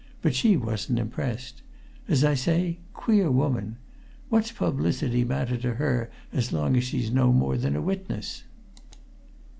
But 0.23 0.33
she 0.33 0.57
wasn't 0.57 0.97
impressed. 0.97 1.61
As 2.07 2.23
I 2.23 2.33
say 2.33 2.79
queer 2.91 3.29
woman! 3.29 3.75
What's 4.29 4.51
publicity 4.51 5.23
matter 5.23 5.57
to 5.57 5.75
her 5.75 6.09
as 6.33 6.51
long 6.51 6.75
as 6.75 6.85
she's 6.85 7.11
no 7.11 7.31
more 7.31 7.55
than 7.55 7.75
a 7.75 7.83
witness?" 7.83 8.41